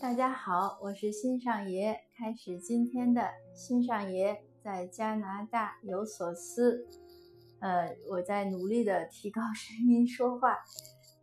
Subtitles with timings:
[0.00, 6.86] 大家好，我是新上爷，开始今天的新上爷在加拿大有所思。
[7.60, 10.56] 呃，我在努力的提高声音说话，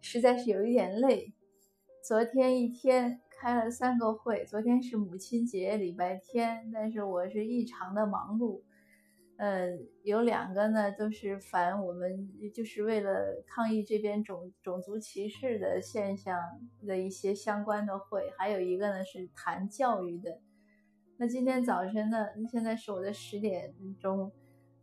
[0.02, 1.34] 实在是有一点累。
[2.06, 8.62] 昨天一天开了三个会，昨天是母亲节，礼拜天，但是我是异常的忙碌。
[9.38, 9.68] 呃，
[10.04, 16.40] 有两个呢，都是反我们，就是为了抗议这边种种族歧视的现象
[16.88, 20.40] 的一些相关的会，还有一个呢是谈教育的。
[21.18, 24.32] 那今天早晨呢，现在是我的十点钟，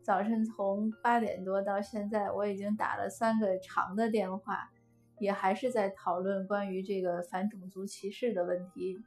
[0.03, 4.71] 早晨从八点多到现在，我已经打了三个长的电话，
[5.19, 8.99] 也还是在讨论关于这个反种族歧视的问题。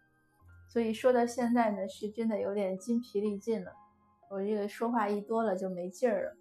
[0.70, 3.84] 所以说到现在呢，是真的有点筋疲力尽了。
[4.29, 6.38] 我这个说话一多了就没劲儿了，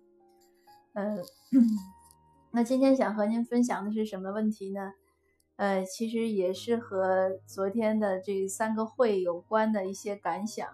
[0.94, 1.18] 嗯，
[2.52, 4.92] 那今天想和您分享的是什么问题呢？
[5.56, 10.66] 呃，其实也是和昨天的这三个会有关的一些感想，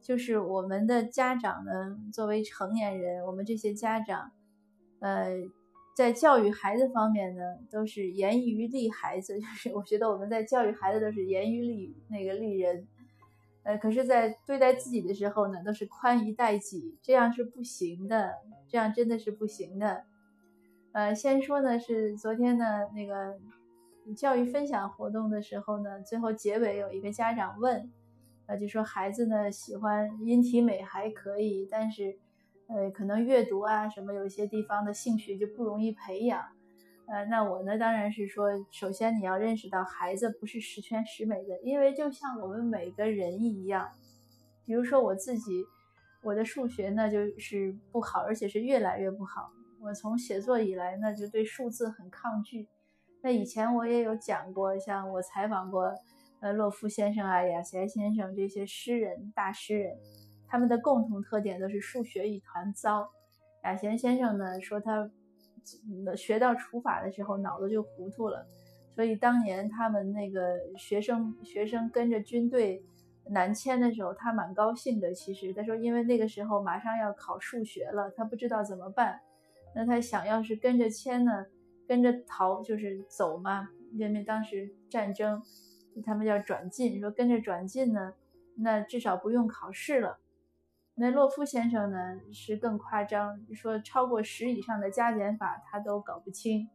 [0.00, 4.30] 就是我们的家长呢，作为成年人，我们这些家长，
[5.00, 5.30] 呃，
[5.96, 12.86] 在教育孩子方面呢，都是严于利孩子， 就是我觉得我们在教育孩子都是严于利那个利人。
[13.64, 18.34] 呃，可是，在对待自己的时候呢，都是宽以待己，这样是不行的，
[18.68, 20.04] 这样真的是不行的。
[20.92, 23.38] 呃，先说呢，是昨天呢那个
[24.16, 27.90] 教育分享活动的时候呢，最后结尾有一个家长问，
[28.46, 32.18] 呃，就说孩子呢喜欢音体美还可以，但是，
[32.66, 36.44] 呃，可能阅读啊什么有些地方的兴趣就不容易培养。
[37.08, 43.90] 呃，那我呢，当然是说，首先你要认识到孩子不是十全十美的，因为就像我们每个人一样，
[44.64, 45.64] 比如说我自己，
[46.22, 49.50] 我的数学呢就是不好，而且是越来越不好。
[49.80, 52.68] 我从写作以来呢，就对数字很抗拒。
[53.20, 55.92] 那以前我也有讲过，像我采访过，
[56.40, 59.98] 呃，洛夫先生啊、雅贤先生这些诗人、大诗人，
[60.48, 63.10] 他们的共同特点都是数学一团糟。
[63.64, 65.10] 雅贤先生呢说他。
[66.16, 68.46] 学到除法的时候，脑子就糊涂了。
[68.94, 72.84] 所以当年他们那个学生学生跟着军队
[73.30, 75.14] 南迁的时候，他蛮高兴的。
[75.14, 79.20] 其实他说，因为那个时候马上要考数学了，他不知道怎么办。
[79.74, 81.46] 那他想要是跟着迁呢，
[81.88, 85.40] 跟着逃就是走嘛，因为当时战争，
[86.04, 88.12] 他们叫转进，说跟着转进呢，
[88.56, 90.18] 那至少不用考试了。
[91.02, 91.98] 那洛夫先生呢
[92.32, 96.68] 是更夸张，说超过十以上的加减法他都搞不清。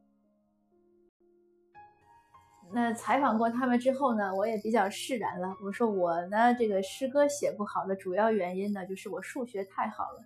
[2.74, 5.56] 那采访过他们之后呢，我也比较释然了。
[5.64, 10.26] 我说我呢这个诗歌写不好的主要原因呢，就是我数学太好了。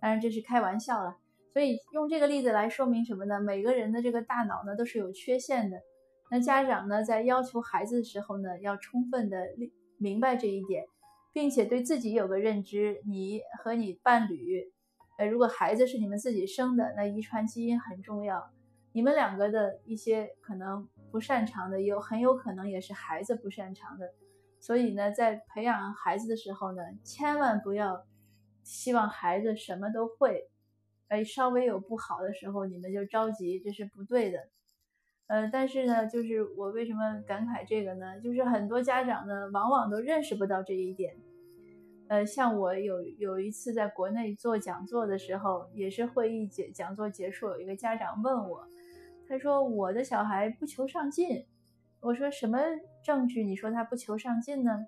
[0.00, 1.14] 当然这是开玩笑了。
[1.52, 3.38] 所以用这个例子来说明什么呢？
[3.38, 5.76] 每个人的这个大脑呢都是有缺陷的。
[6.30, 9.46] 那家长呢在要求孩子的时候呢，要充分的
[9.98, 10.86] 明白这一点。
[11.36, 14.72] 并且对自己有个认知，你和你伴侣，
[15.18, 18.50] 呃，如果孩子是你们自己生的，那遗传基因很重要。
[18.92, 24.14] 你们两个的一些可能不擅长的，有很有可能也是孩子不擅长的。
[24.60, 28.06] 所以呢，在培养孩子的时候呢，千万不要
[28.62, 30.48] 希望孩子什么都会，
[31.08, 34.38] 哎，稍微有不好的时候你们就着急，这是不对的。
[35.26, 38.18] 呃，但是呢，就是我为什么感慨这个呢？
[38.20, 41.14] 就是很多家长呢，往往都认识不到这一点。
[42.08, 48.66] 呃，像我有有一次在国内做讲座的时候，也是会议结讲座结束，有一个家长问我，
[49.28, 51.46] 他说我的小孩不求上进。
[52.00, 52.58] 我说什么
[53.02, 53.42] 证据？
[53.42, 54.86] 你说他不求上进呢？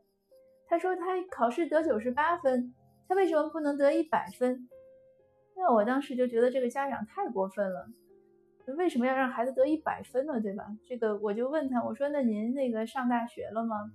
[0.68, 2.72] 他说他考试得九十八分，
[3.08, 4.68] 他为什么不能得一百分？
[5.56, 7.88] 那我当时就觉得这个家长太过分了。
[8.76, 10.40] 为什么要让孩子得一百分呢？
[10.40, 10.64] 对吧？
[10.86, 13.90] 这个我就问他，我说那您那个上大学了吗？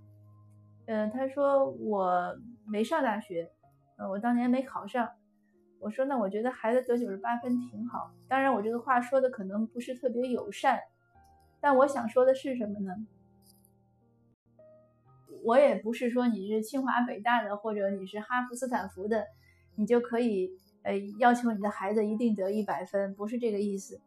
[0.86, 2.36] 嗯，他说我
[2.66, 3.52] 没上大学，
[3.98, 5.10] 呃，我当年没考上。
[5.80, 8.12] 我说那我觉得孩子得九十八分挺好。
[8.28, 10.80] 当然，我这个话说的可能不是特别友善，
[11.60, 12.96] 但我想说的是什么呢？
[15.44, 19.26] 我也不是说你是清华北大的或者你是哈佛斯坦福的，
[19.76, 20.52] 你就可以
[20.84, 24.00] 呃要求你的孩子一定得一百分，不是这个意思。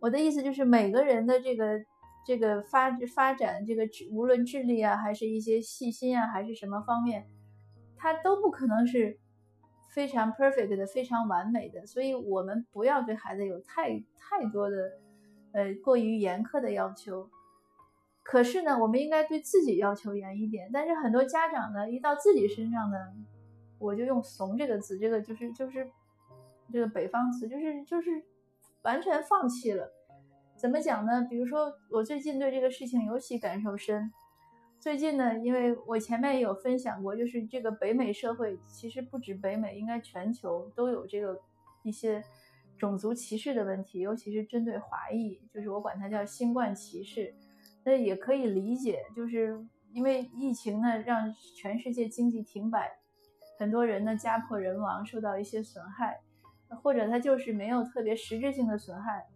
[0.00, 1.82] 我的意思就是每个人的这个
[2.24, 7.26] 这个发发展，这个智无论智力啊，还是一些细心啊，还是什么方面，
[7.96, 9.18] 他都不可能是
[9.90, 11.86] 非常 perfect 的、非常完美的。
[11.86, 14.76] 所以，我们不要对孩子有太太多的
[15.52, 17.28] 呃过于严苛的要求。
[18.22, 20.70] 可是呢，我们应该对自己要求严一点。
[20.72, 22.96] 但是很多家长呢，一到自己身上呢，
[23.78, 25.90] 我就用“怂”这个词，这个就是就是
[26.72, 28.22] 这个北方词，就是就是。
[28.82, 29.92] 完全放弃了，
[30.62, 31.26] 怎么讲呢？
[31.28, 34.12] 比如说，我最近对这个事情尤其感受深。
[34.78, 41.36] 最近呢，因为我前面也有分享过，就是这个北美社会其实不止北美，应该全球都有这个
[41.82, 42.22] 一些
[42.78, 47.34] 种族歧视的问题，尤其是针对华裔，就是我管它叫新冠歧视。
[47.82, 49.60] 那也可以理解，就是
[49.92, 52.88] 因为疫情呢，让全世界经济停摆，
[53.58, 56.20] 很多人呢家破人亡，受到一些损害，
[56.80, 59.26] 或者他就是没有特别实质性的损害，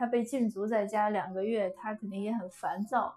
[0.00, 3.14] 他被禁足在家两个月，他肯定也很烦躁。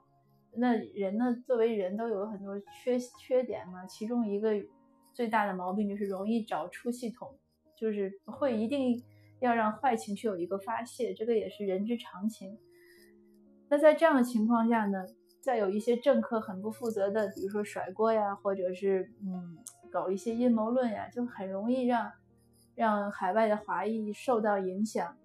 [0.53, 1.33] 那人呢？
[1.47, 4.51] 作为人都有很多缺缺点嘛，其中一个
[5.13, 7.39] 最大的毛病就是容易找出系统，
[7.77, 9.01] 就是会一定
[9.39, 12.59] 要让坏情绪有一个发泄，这个也是人之常情。
[13.69, 15.05] 那在这样的情况下呢，
[15.39, 19.57] 再有一些政客很不负责的，比如说甩锅呀，或者是嗯
[19.89, 22.11] 搞一些阴谋论呀，就很容易让
[22.75, 25.17] 让海外的华裔受到影响。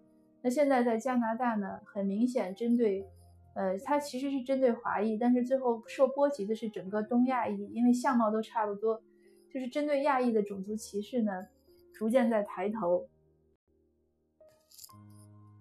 [0.42, 3.06] 那现在在加拿大呢，很明显针对。
[3.54, 9.02] 呃，它其实是针对华裔，但是最后受波及的是整个东亚裔，因为相貌都差不多，
[9.52, 11.48] 就是针对亚裔的种族歧视呢，
[11.92, 13.08] 逐渐在抬头。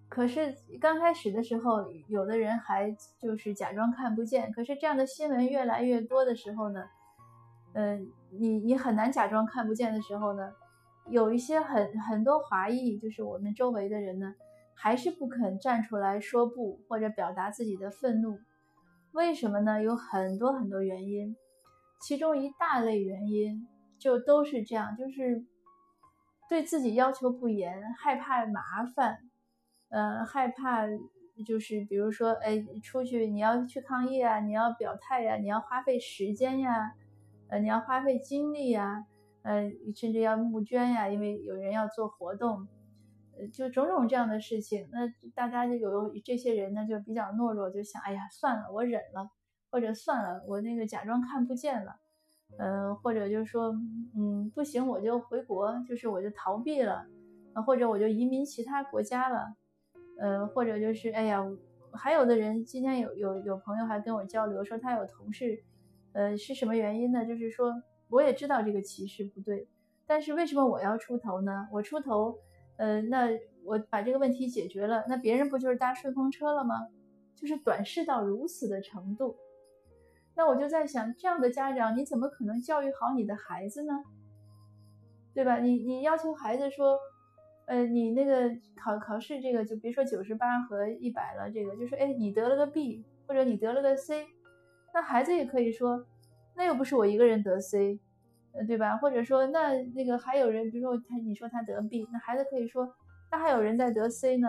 [0.08, 4.52] 可是刚开始的时候，有的人还就是假装看不见。
[4.52, 6.84] 可是这样的新闻越来越多的时候呢，
[7.74, 10.54] 嗯，你你很难假装看不见的时候呢，
[11.10, 14.36] 有一些很很多华裔，就是我们周围的人呢。
[14.80, 18.38] 还是不肯站出来说不，或者表达自己的愤怒，
[19.12, 19.82] 为什么呢？
[19.82, 21.36] 有很多很多原因，
[22.00, 25.44] 其中一大类原因就都是这样，就是
[26.48, 29.18] 对自己要求不严，害怕麻烦，
[29.90, 30.86] 呃，害怕
[31.46, 36.94] 就是比如说，哎，出去你要去抗议啊，你要表态呀，你要花费时间呀，
[37.50, 39.06] 呃，你要花费精力呀，
[39.42, 42.68] 呃，甚至要募捐呀，因为有人要做活动。
[43.54, 49.30] 就种种这样的事情，那大家就有这些人呢，就比较懦弱，就想，哎呀，算了，我忍了，
[49.69, 51.95] 或者算了，我那个假装看不见了，
[52.57, 53.75] 嗯，或者就是说，
[54.16, 57.06] 嗯，不行，我就回国，就是我就逃避了，
[57.66, 59.56] 或者我就移民其他国家了，
[60.19, 61.45] 呃，或者就是，哎呀，
[61.94, 65.63] 还有的人今天有有有朋友还跟我交流说，他有同事，
[66.13, 67.25] 呃，是什么原因呢？
[67.25, 69.68] 就是说，我也知道这个歧视不对，
[70.06, 71.68] 但是为什么我要出头呢？
[71.72, 72.40] 我出头。
[72.78, 73.30] 呃，那
[73.66, 76.88] 我把这个问题解决了，那别人不就是搭顺风车了吗？
[77.36, 79.36] 就是短视到如此的程度，
[80.36, 83.94] 那我就在想，这样的家长你怎么可能教育好你的孩子呢？
[85.34, 85.60] 对吧？
[85.60, 86.98] 你你要求孩子说，
[87.68, 94.26] 呃，你那个考考试这个就别说九十八和一百了，这个就是哎，你得了个 B 或者你得了个 C，
[94.94, 96.06] 那孩子也可以说，
[96.56, 98.00] 那又不是我一个人得 C。
[98.65, 98.98] 对吧？
[98.98, 102.95] 或者说，那那个还有人，比如说他，你说他得 B，那孩子可以说，
[103.31, 104.48] 那还有人在得 C 呢，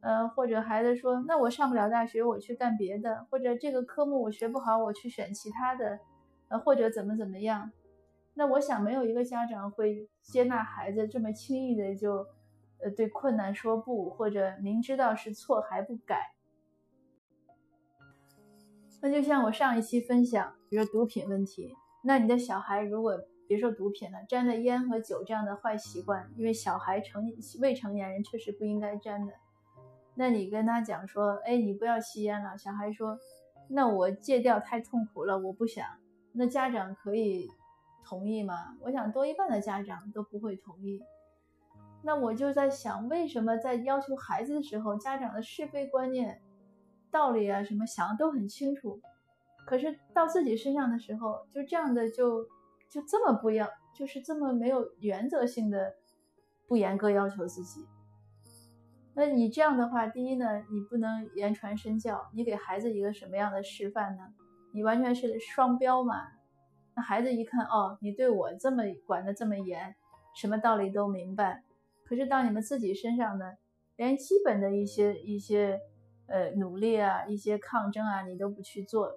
[0.00, 5.98] 呃，或者孩子说，那我上不了大学，我去干别的，或者这个科目我学不好，我去选其他的，
[6.48, 7.70] 呃，或者怎么怎么样。
[8.34, 12.26] 那我想，没有一个家长会接纳孩子这么轻易的就，
[12.82, 16.34] 呃，对困难说不，或者明知道是错还不改。
[19.02, 21.74] 那就像我上一期分享，比如说毒品问题。
[22.02, 29.32] 那你的小孩如果别说毒品了，沾了烟和酒这样的坏习惯，因为小孩成未成年人确实不应该沾的。
[30.14, 32.56] 那你跟他讲说，哎，你不要吸烟了。
[32.58, 33.18] 小孩说，
[33.68, 35.86] 那我戒掉太痛苦了，我不想。
[36.32, 37.48] 那家长可以
[38.04, 38.76] 同意吗？
[38.82, 41.02] 我想多一半的家长都不会同意。
[42.02, 46.40] 那我就在想，为什么在要求孩子的时候，家长的是非观念、
[47.10, 49.00] 道理啊什么想的都很清楚？
[49.70, 52.42] 可是到自己身上的时候，就这样的就
[52.88, 55.94] 就这么不要，就是这么没有原则性的
[56.66, 57.86] 不严格要求自己。
[59.14, 64.24] 那你这样的话，第一呢，你不能言传身教，你给孩子一个什么样的示范呢？
[64.72, 66.16] 你完全是双标嘛？
[66.96, 69.94] 那孩子一看，哦，你对我这么管的这么严，
[70.34, 71.62] 什么道理都明白。
[72.04, 73.52] 可是到你们自己身上呢，
[73.94, 75.78] 连基本的一些一些
[76.26, 79.12] 呃努力啊，一些抗争啊，你都不去做。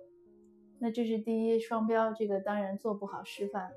[0.83, 3.71] 那这是第一双标，这个当然做不好示范。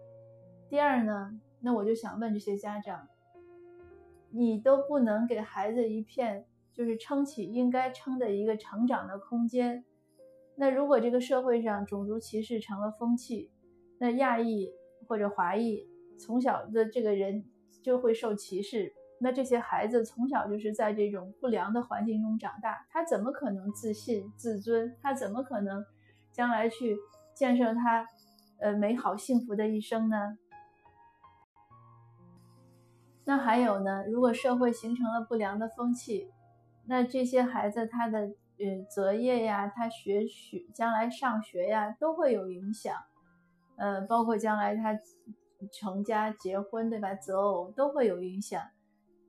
[0.68, 3.06] 第二呢，那我就想问这些家长，
[4.30, 6.44] 你都不能给孩子一片
[6.74, 9.84] 就是撑起应该撑的一个成长的空间。
[10.56, 13.52] 那如果这个社会上种族歧视成了风气，
[14.00, 14.68] 那亚裔
[15.06, 15.86] 或者华裔
[16.18, 17.44] 从小的这个人
[17.84, 18.92] 就会受歧视。
[19.20, 24.92] 那这些孩子从小就是在这种不良的环境中长大，他怎么可能自信自尊？
[25.00, 25.84] 他怎么可能？
[26.36, 26.98] 将来去
[27.34, 28.06] 建设他，
[28.60, 30.36] 呃，美好幸福的一生呢？
[33.24, 34.04] 那还有呢？
[34.06, 36.30] 如果社会形成了不良的风气，
[36.84, 42.94] 那这些孩子他的呃择业呀，他学学将来上学呀，都会有影响。
[43.76, 44.94] 呃，包括将来他
[45.72, 47.14] 成家结婚，对吧？
[47.14, 48.62] 择偶都会有影响。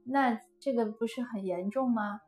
[0.03, 2.19] 那这个不是很严重吗？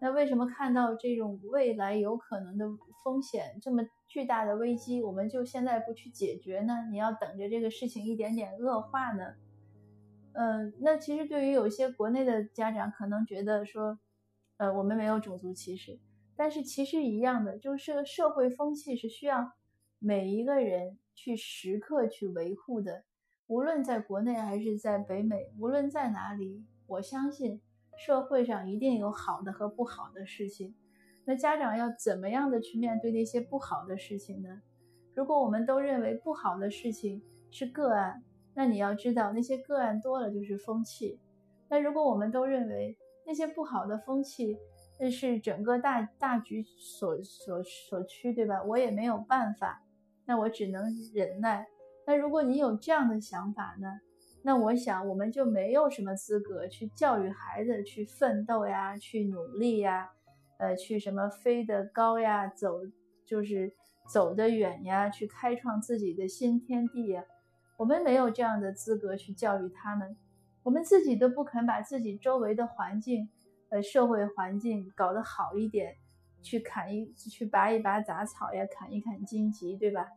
[0.00, 2.66] 那为什么看到这种未来有可能的
[3.02, 6.86] 风险这么巨大的危机，我们就现在不去解决呢？
[6.90, 9.34] 你要等着这个事情一点点恶化呢？
[10.34, 13.98] 嗯，那其实对于有些国内的家长可能觉得说，
[14.58, 15.98] 呃，我们没有种族歧视，
[16.36, 19.52] 但是其实一样的，就是社会风气是需要
[19.98, 23.02] 每一个人去时刻去维护的，
[23.48, 27.60] 无论在国内还是在北美，无论在哪里，我相信。
[27.98, 30.74] 社会上一定有好的和不好的事情，
[31.24, 34.62] 那家长要怎么样的去面对那些不好的事情呢？
[35.14, 38.22] 如果我们都认为不好的事情是个案，
[38.54, 41.18] 那你要知道那些个案多了就是风气。
[41.68, 44.56] 那如果我们都认为那些不好的风气
[45.00, 48.62] 那是整个大大局所所所趋，对吧？
[48.62, 49.82] 我也没有办法，
[50.24, 51.66] 那我只能忍耐。
[52.06, 54.00] 那如果你有这样的想法呢？
[54.42, 60.10] 那我想，我们就没有什么资格去教育孩子去奋斗呀，去努力呀，
[60.58, 62.80] 呃，去什么飞得高呀，走
[63.26, 63.72] 就是
[64.08, 67.24] 走得远呀，去开创自己的新天地呀。
[67.76, 70.16] 我们没有这样的资格去教育他们，
[70.62, 73.28] 我们自己都不肯把自己周围的环境，
[73.70, 75.96] 呃，社会环境搞得好一点，
[76.42, 80.08] 去砍一去拔一拔杂草呀，砍一砍荆棘，对吧？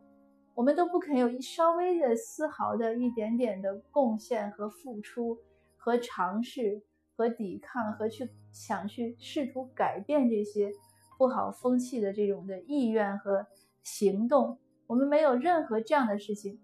[0.54, 5.38] 我们都不肯有一稍微的丝毫的一点点的贡献和付出
[5.76, 6.82] 和尝试
[7.16, 10.70] 和抵抗和去想去试图改变这些
[11.16, 13.46] 不好风气的这种的意愿和
[13.82, 16.60] 行动，我们没有任何这样的事情。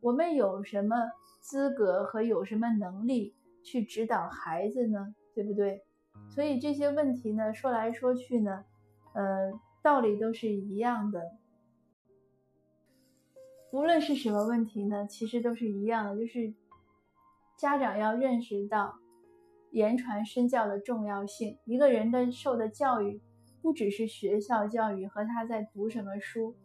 [0.00, 0.96] 我们有什么
[1.40, 5.14] 资格和有什么能力去指导孩子呢？
[5.34, 5.82] 对不对？
[6.30, 8.64] 所以这些问题呢，说来说去呢，
[9.14, 11.20] 呃，道理都是一样的。
[13.70, 16.54] 无论是什么问题呢，其实都是一样的，就是
[17.58, 18.98] 家长要认识到
[19.72, 21.58] 言传身教的重要性。
[21.66, 23.20] 一个人的受的教育，
[23.60, 26.56] 不只是学校教育和他在读什么书，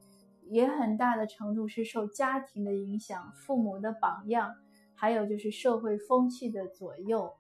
[0.50, 4.56] 也很大的程度是受家庭的影响、父母的榜样，
[4.96, 7.34] 还有就是社会风气的左右。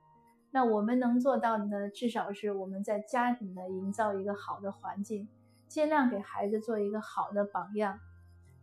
[0.51, 5.29] 那我们能做到的呢，至少是我们在家庭呢营造一个好的环境，
[5.69, 7.97] 尽量给孩子做一个好的榜样。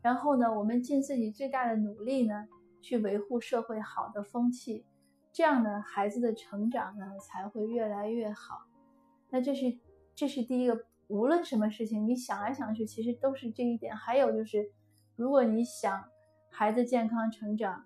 [0.02, 2.48] 然后呢，我们尽自己最大的努力呢，
[2.80, 4.84] 去维护社会好的风气，
[5.32, 8.66] 这样呢，孩子的成长呢才会越来越好。
[9.28, 9.78] 那这是
[10.14, 13.94] 这是第一个，无论什么事情，你想来想去，其实都是这一点。
[13.94, 14.70] 还有就是，
[15.16, 16.04] 如果你想
[16.50, 17.84] 孩子健康成长，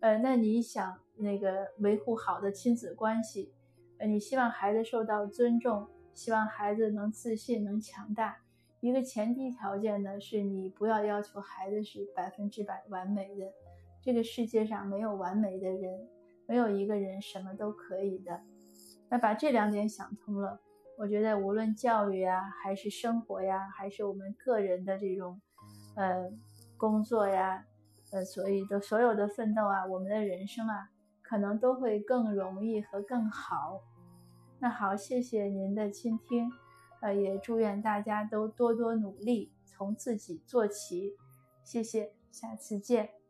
[0.00, 3.52] 呃，那你想那个维护好的亲子关系，
[3.98, 8.38] 呃，你希望孩子受到尊重，希望孩子能自信、能强大。
[8.86, 13.52] 一个前提条件呢，是你不要要求孩子是百分之百完美的。
[14.00, 16.08] 这个世界上没有完美的人，
[16.46, 18.40] 没有一个人什么都可以的。
[19.08, 20.60] 那把这两点想通了，
[20.96, 25.40] 我觉得无论教育呀，还是生活呀，还是我们个人的这种，
[25.96, 26.30] 呃，
[26.76, 27.64] 工作呀，
[28.12, 30.90] 呃，所以的所有的奋斗啊，我们的人生啊，
[31.22, 33.80] 可能都会更容易和更好。
[34.60, 36.48] 那好，谢谢您的倾听。
[37.00, 41.14] 呃，也祝愿大家都多多努力，从自己做起。
[41.64, 43.25] 谢谢，下次见。